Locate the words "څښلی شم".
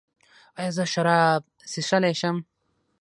1.71-2.37